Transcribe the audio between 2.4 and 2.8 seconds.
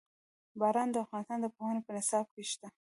شته.